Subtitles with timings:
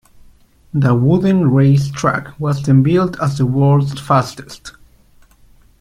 [0.73, 4.71] The wooden race track was then billed as the world's fastest.